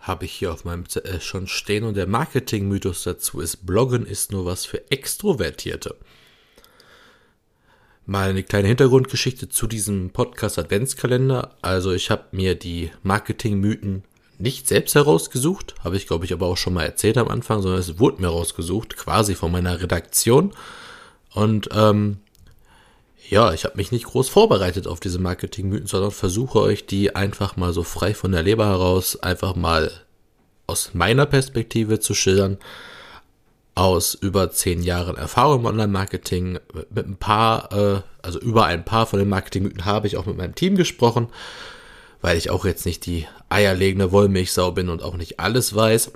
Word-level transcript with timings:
habe 0.00 0.24
ich 0.24 0.32
hier 0.32 0.52
auf 0.52 0.64
meinem 0.64 0.88
Zettel 0.88 1.20
schon 1.20 1.46
stehen 1.46 1.84
und 1.84 1.96
der 1.96 2.06
Marketing-Mythos 2.06 3.04
dazu 3.04 3.40
ist, 3.40 3.64
Bloggen 3.64 4.04
ist 4.04 4.32
nur 4.32 4.44
was 4.44 4.66
für 4.66 4.90
Extrovertierte. 4.90 5.96
Mal 8.06 8.30
eine 8.30 8.42
kleine 8.42 8.68
Hintergrundgeschichte 8.68 9.48
zu 9.48 9.66
diesem 9.66 10.10
Podcast 10.10 10.58
Adventskalender. 10.58 11.56
Also 11.62 11.92
ich 11.92 12.10
habe 12.10 12.24
mir 12.32 12.54
die 12.54 12.90
Marketing-Mythen 13.02 14.04
nicht 14.38 14.66
selbst 14.66 14.94
herausgesucht, 14.94 15.74
habe 15.84 15.96
ich 15.96 16.06
glaube 16.06 16.24
ich 16.24 16.32
aber 16.32 16.46
auch 16.46 16.56
schon 16.56 16.74
mal 16.74 16.84
erzählt 16.84 17.16
am 17.16 17.28
Anfang, 17.28 17.62
sondern 17.62 17.80
es 17.80 17.98
wurde 17.98 18.20
mir 18.20 18.28
rausgesucht, 18.28 18.96
quasi 18.96 19.34
von 19.34 19.52
meiner 19.52 19.80
Redaktion. 19.80 20.52
Und 21.32 21.68
ähm, 21.72 22.18
ja, 23.30 23.52
ich 23.52 23.64
habe 23.64 23.76
mich 23.76 23.92
nicht 23.92 24.06
groß 24.06 24.28
vorbereitet 24.28 24.88
auf 24.88 24.98
diese 24.98 25.20
Marketingmythen, 25.20 25.86
sondern 25.86 26.10
versuche 26.10 26.60
euch 26.60 26.86
die 26.86 27.14
einfach 27.14 27.56
mal 27.56 27.72
so 27.72 27.84
frei 27.84 28.12
von 28.12 28.32
der 28.32 28.42
Leber 28.42 28.66
heraus 28.66 29.22
einfach 29.22 29.54
mal 29.54 29.92
aus 30.66 30.90
meiner 30.94 31.26
Perspektive 31.26 32.00
zu 32.00 32.12
schildern. 32.12 32.58
Aus 33.76 34.14
über 34.14 34.50
zehn 34.50 34.82
Jahren 34.82 35.16
Erfahrung 35.16 35.60
im 35.60 35.66
Online-Marketing 35.66 36.58
mit 36.90 37.06
ein 37.06 37.16
paar, 37.16 37.72
äh, 37.72 38.00
also 38.20 38.40
über 38.40 38.66
ein 38.66 38.84
paar 38.84 39.06
von 39.06 39.20
den 39.20 39.28
Marketingmythen 39.28 39.84
habe 39.84 40.08
ich 40.08 40.16
auch 40.16 40.26
mit 40.26 40.36
meinem 40.36 40.56
Team 40.56 40.74
gesprochen, 40.74 41.28
weil 42.20 42.36
ich 42.36 42.50
auch 42.50 42.64
jetzt 42.64 42.84
nicht 42.84 43.06
die 43.06 43.28
eierlegende 43.48 44.10
Wollmilchsau 44.10 44.72
bin 44.72 44.88
und 44.88 45.04
auch 45.04 45.16
nicht 45.16 45.38
alles 45.38 45.74
weiß. 45.74 46.10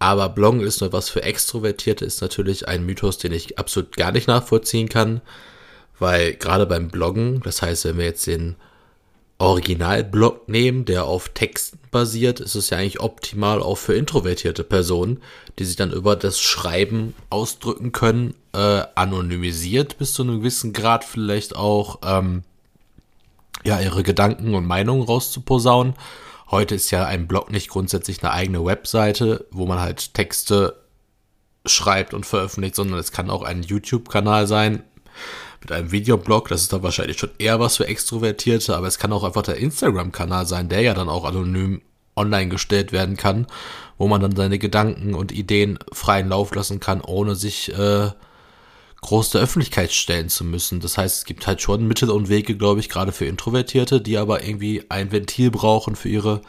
Aber 0.00 0.30
Bloggen 0.30 0.62
ist 0.62 0.80
nur 0.80 0.92
was 0.92 1.10
für 1.10 1.22
Extrovertierte, 1.22 2.04
ist 2.04 2.22
natürlich 2.22 2.66
ein 2.66 2.84
Mythos, 2.84 3.18
den 3.18 3.32
ich 3.32 3.58
absolut 3.58 3.96
gar 3.96 4.10
nicht 4.10 4.26
nachvollziehen 4.26 4.88
kann. 4.88 5.20
Weil 6.00 6.34
gerade 6.34 6.66
beim 6.66 6.88
Bloggen, 6.88 7.40
das 7.44 7.62
heißt, 7.62 7.84
wenn 7.84 7.98
wir 7.98 8.06
jetzt 8.06 8.26
den 8.26 8.56
Originalblog 9.38 10.48
nehmen, 10.48 10.84
der 10.84 11.04
auf 11.04 11.30
Texten 11.30 11.78
basiert, 11.90 12.40
ist 12.40 12.54
es 12.54 12.70
ja 12.70 12.78
eigentlich 12.78 13.00
optimal 13.00 13.62
auch 13.62 13.76
für 13.76 13.94
introvertierte 13.94 14.64
Personen, 14.64 15.22
die 15.58 15.64
sich 15.64 15.76
dann 15.76 15.92
über 15.92 16.16
das 16.16 16.40
Schreiben 16.40 17.14
ausdrücken 17.30 17.92
können, 17.92 18.34
äh, 18.52 18.82
anonymisiert 18.94 19.98
bis 19.98 20.12
zu 20.14 20.22
einem 20.22 20.40
gewissen 20.40 20.72
Grad 20.72 21.04
vielleicht 21.04 21.54
auch, 21.54 22.00
ähm, 22.04 22.42
ja, 23.64 23.80
ihre 23.80 24.02
Gedanken 24.02 24.54
und 24.54 24.66
Meinungen 24.66 25.02
rauszuposaunen. 25.02 25.94
Heute 26.50 26.74
ist 26.74 26.90
ja 26.90 27.06
ein 27.06 27.26
Blog 27.28 27.50
nicht 27.50 27.68
grundsätzlich 27.68 28.22
eine 28.22 28.32
eigene 28.32 28.64
Webseite, 28.64 29.46
wo 29.50 29.66
man 29.66 29.80
halt 29.80 30.14
Texte 30.14 30.76
schreibt 31.66 32.14
und 32.14 32.26
veröffentlicht, 32.26 32.74
sondern 32.74 32.98
es 32.98 33.12
kann 33.12 33.30
auch 33.30 33.42
ein 33.42 33.62
YouTube-Kanal 33.62 34.46
sein, 34.46 34.82
mit 35.60 35.72
einem 35.72 35.92
Videoblog. 35.92 36.48
Das 36.48 36.62
ist 36.62 36.72
dann 36.72 36.82
wahrscheinlich 36.82 37.18
schon 37.18 37.30
eher 37.38 37.60
was 37.60 37.76
für 37.76 37.86
Extrovertierte, 37.86 38.76
aber 38.76 38.86
es 38.86 38.98
kann 38.98 39.12
auch 39.12 39.24
einfach 39.24 39.42
der 39.42 39.56
Instagram-Kanal 39.56 40.46
sein, 40.46 40.68
der 40.68 40.80
ja 40.82 40.94
dann 40.94 41.08
auch 41.08 41.24
anonym 41.24 41.82
online 42.16 42.48
gestellt 42.48 42.92
werden 42.92 43.16
kann, 43.16 43.46
wo 43.98 44.08
man 44.08 44.20
dann 44.20 44.36
seine 44.36 44.58
Gedanken 44.58 45.14
und 45.14 45.32
Ideen 45.32 45.78
freien 45.92 46.28
Lauf 46.28 46.54
lassen 46.54 46.80
kann, 46.80 47.00
ohne 47.00 47.34
sich 47.34 47.72
äh, 47.72 48.10
groß 49.00 49.30
der 49.30 49.40
Öffentlichkeit 49.40 49.92
stellen 49.92 50.28
zu 50.28 50.44
müssen. 50.44 50.80
Das 50.80 50.98
heißt, 50.98 51.18
es 51.18 51.24
gibt 51.24 51.46
halt 51.46 51.62
schon 51.62 51.86
Mittel 51.86 52.10
und 52.10 52.28
Wege, 52.28 52.56
glaube 52.56 52.80
ich, 52.80 52.88
gerade 52.88 53.12
für 53.12 53.24
Introvertierte, 53.24 54.00
die 54.00 54.18
aber 54.18 54.44
irgendwie 54.44 54.84
ein 54.88 55.12
Ventil 55.12 55.50
brauchen 55.50 55.96
für 55.96 56.08
ihre 56.08 56.42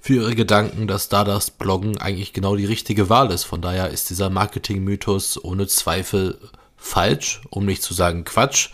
für 0.00 0.14
ihre 0.14 0.34
Gedanken, 0.34 0.88
dass 0.88 1.08
da 1.08 1.22
das 1.22 1.52
Bloggen 1.52 1.98
eigentlich 1.98 2.32
genau 2.32 2.56
die 2.56 2.64
richtige 2.64 3.08
Wahl 3.08 3.30
ist. 3.30 3.44
Von 3.44 3.62
daher 3.62 3.90
ist 3.90 4.10
dieser 4.10 4.30
Marketing-Mythos 4.30 5.42
ohne 5.44 5.68
Zweifel 5.68 6.38
falsch, 6.86 7.40
um 7.50 7.66
nicht 7.66 7.82
zu 7.82 7.94
sagen 7.94 8.24
Quatsch, 8.24 8.70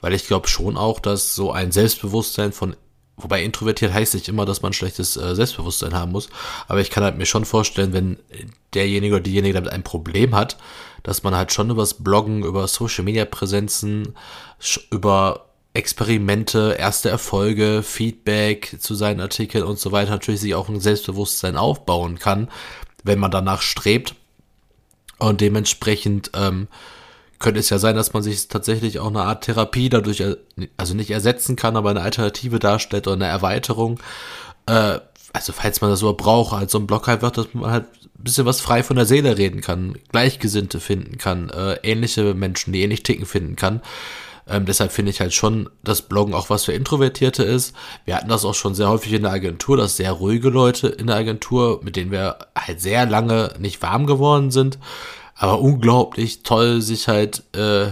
weil 0.00 0.14
ich 0.14 0.26
glaube 0.26 0.48
schon 0.48 0.76
auch, 0.76 1.00
dass 1.00 1.34
so 1.34 1.52
ein 1.52 1.72
Selbstbewusstsein 1.72 2.52
von, 2.52 2.76
wobei 3.16 3.42
introvertiert 3.42 3.92
heißt 3.92 4.14
nicht 4.14 4.28
immer, 4.28 4.44
dass 4.44 4.62
man 4.62 4.72
schlechtes 4.72 5.16
äh, 5.16 5.34
Selbstbewusstsein 5.34 5.94
haben 5.94 6.12
muss, 6.12 6.28
aber 6.68 6.80
ich 6.80 6.90
kann 6.90 7.04
halt 7.04 7.18
mir 7.18 7.26
schon 7.26 7.44
vorstellen, 7.44 7.92
wenn 7.92 8.18
derjenige 8.74 9.14
oder 9.14 9.22
diejenige 9.22 9.54
damit 9.54 9.72
ein 9.72 9.84
Problem 9.84 10.34
hat, 10.34 10.56
dass 11.02 11.22
man 11.22 11.36
halt 11.36 11.52
schon 11.52 11.70
übers 11.70 11.94
Bloggen, 11.94 12.42
über 12.42 12.66
Social 12.66 13.04
Media 13.04 13.24
Präsenzen, 13.24 14.14
über 14.90 15.46
Experimente, 15.76 16.74
erste 16.78 17.10
Erfolge, 17.10 17.82
Feedback 17.82 18.76
zu 18.80 18.94
seinen 18.94 19.20
Artikeln 19.20 19.62
und 19.62 19.78
so 19.78 19.92
weiter 19.92 20.12
natürlich 20.12 20.40
sich 20.40 20.54
auch 20.54 20.70
ein 20.70 20.80
Selbstbewusstsein 20.80 21.56
aufbauen 21.58 22.18
kann, 22.18 22.48
wenn 23.04 23.18
man 23.18 23.30
danach 23.30 23.60
strebt. 23.60 24.14
Und 25.18 25.40
dementsprechend 25.42 26.30
ähm, 26.34 26.68
könnte 27.38 27.60
es 27.60 27.70
ja 27.70 27.78
sein, 27.78 27.96
dass 27.96 28.12
man 28.12 28.22
sich 28.22 28.48
tatsächlich 28.48 28.98
auch 28.98 29.08
eine 29.08 29.22
Art 29.22 29.44
Therapie 29.44 29.88
dadurch, 29.88 30.22
also 30.76 30.94
nicht 30.94 31.10
ersetzen 31.10 31.56
kann, 31.56 31.76
aber 31.76 31.90
eine 31.90 32.02
Alternative 32.02 32.58
darstellt 32.58 33.06
oder 33.06 33.16
eine 33.16 33.26
Erweiterung. 33.26 34.00
Äh, 34.66 35.00
also 35.32 35.52
falls 35.52 35.80
man 35.80 35.90
das 35.90 36.00
so 36.00 36.12
braucht, 36.14 36.54
als 36.54 36.72
so 36.72 36.78
ein 36.78 36.86
Blog 36.86 37.06
halt 37.08 37.22
wird, 37.22 37.36
dass 37.36 37.52
man 37.52 37.70
halt 37.70 37.84
ein 37.84 38.24
bisschen 38.24 38.46
was 38.46 38.60
frei 38.60 38.82
von 38.82 38.96
der 38.96 39.04
Seele 39.04 39.36
reden 39.36 39.60
kann, 39.60 39.98
Gleichgesinnte 40.10 40.80
finden 40.80 41.18
kann, 41.18 41.50
äh, 41.50 41.74
ähnliche 41.82 42.32
Menschen, 42.32 42.72
die 42.72 42.82
ähnlich 42.82 43.02
ticken 43.02 43.26
finden 43.26 43.54
kann. 43.54 43.82
Ähm, 44.48 44.64
deshalb 44.64 44.92
finde 44.92 45.10
ich 45.10 45.20
halt 45.20 45.34
schon, 45.34 45.68
dass 45.82 46.02
Bloggen 46.02 46.32
auch 46.32 46.50
was 46.50 46.64
für 46.64 46.72
Introvertierte 46.72 47.42
ist. 47.42 47.74
Wir 48.04 48.16
hatten 48.16 48.28
das 48.28 48.44
auch 48.44 48.54
schon 48.54 48.74
sehr 48.74 48.88
häufig 48.88 49.12
in 49.12 49.22
der 49.22 49.32
Agentur, 49.32 49.76
dass 49.76 49.96
sehr 49.96 50.12
ruhige 50.12 50.50
Leute 50.50 50.88
in 50.88 51.08
der 51.08 51.16
Agentur, 51.16 51.80
mit 51.82 51.96
denen 51.96 52.12
wir 52.12 52.38
halt 52.56 52.80
sehr 52.80 53.06
lange 53.06 53.52
nicht 53.58 53.82
warm 53.82 54.06
geworden 54.06 54.50
sind, 54.50 54.78
aber 55.36 55.60
unglaublich 55.60 56.42
toll 56.42 56.80
sich 56.80 57.08
halt 57.08 57.44
äh, 57.54 57.88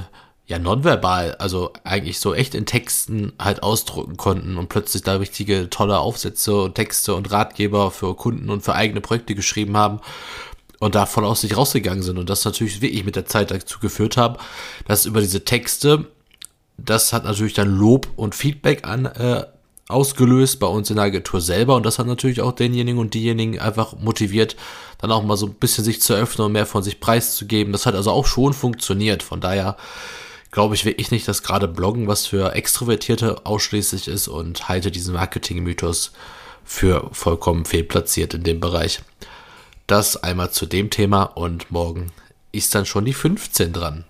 ja 0.46 0.58
nonverbal, 0.58 1.36
also 1.36 1.72
eigentlich 1.84 2.18
so 2.18 2.34
echt 2.34 2.54
in 2.54 2.66
Texten 2.66 3.32
halt 3.38 3.62
ausdrücken 3.62 4.16
konnten 4.16 4.56
und 4.58 4.68
plötzlich 4.68 5.02
da 5.02 5.16
richtige 5.16 5.70
tolle 5.70 5.98
Aufsätze 5.98 6.62
und 6.62 6.74
Texte 6.74 7.14
und 7.14 7.30
Ratgeber 7.30 7.90
für 7.90 8.14
Kunden 8.14 8.50
und 8.50 8.62
für 8.62 8.74
eigene 8.74 9.00
Projekte 9.00 9.34
geschrieben 9.34 9.76
haben 9.76 10.00
und 10.80 10.94
davon 10.94 11.24
aus 11.24 11.42
sich 11.42 11.56
rausgegangen 11.56 12.02
sind. 12.02 12.18
Und 12.18 12.28
das 12.28 12.44
natürlich 12.44 12.82
wirklich 12.82 13.04
mit 13.04 13.16
der 13.16 13.26
Zeit 13.26 13.50
dazu 13.50 13.78
geführt 13.78 14.16
haben, 14.16 14.36
dass 14.86 15.06
über 15.06 15.20
diese 15.20 15.44
Texte, 15.44 16.06
das 16.76 17.12
hat 17.12 17.24
natürlich 17.24 17.54
dann 17.54 17.74
Lob 17.74 18.08
und 18.16 18.34
Feedback 18.34 18.86
an 18.86 19.06
äh, 19.06 19.44
ausgelöst 19.88 20.60
bei 20.60 20.66
uns 20.66 20.90
in 20.90 20.96
der 20.96 21.06
Agentur 21.06 21.40
selber 21.40 21.76
und 21.76 21.84
das 21.84 21.98
hat 21.98 22.06
natürlich 22.06 22.40
auch 22.40 22.52
denjenigen 22.52 22.98
und 22.98 23.14
diejenigen 23.14 23.58
einfach 23.58 23.96
motiviert, 23.98 24.56
dann 24.98 25.12
auch 25.12 25.22
mal 25.22 25.36
so 25.36 25.46
ein 25.46 25.54
bisschen 25.54 25.84
sich 25.84 26.00
zu 26.00 26.14
öffnen 26.14 26.46
und 26.46 26.52
mehr 26.52 26.66
von 26.66 26.82
sich 26.82 27.00
preiszugeben. 27.00 27.72
Das 27.72 27.84
hat 27.84 27.94
also 27.94 28.10
auch 28.10 28.26
schon 28.26 28.54
funktioniert. 28.54 29.22
Von 29.22 29.40
daher 29.40 29.76
glaube 30.50 30.74
ich 30.74 30.84
wirklich 30.84 31.10
nicht, 31.10 31.28
dass 31.28 31.42
gerade 31.42 31.68
Bloggen 31.68 32.08
was 32.08 32.26
für 32.26 32.54
Extrovertierte 32.54 33.44
ausschließlich 33.44 34.08
ist 34.08 34.28
und 34.28 34.68
halte 34.68 34.90
diesen 34.90 35.14
Marketing-Mythos 35.14 36.12
für 36.64 37.10
vollkommen 37.12 37.66
fehlplatziert 37.66 38.34
in 38.34 38.42
dem 38.42 38.60
Bereich. 38.60 39.02
Das 39.86 40.16
einmal 40.22 40.50
zu 40.50 40.64
dem 40.64 40.88
Thema 40.88 41.24
und 41.24 41.70
morgen 41.70 42.10
ist 42.52 42.74
dann 42.74 42.86
schon 42.86 43.04
die 43.04 43.12
15 43.12 43.74
dran. 43.74 44.04